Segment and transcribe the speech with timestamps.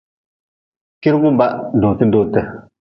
[1.01, 1.47] Kirgu ba
[1.81, 2.41] dote dote.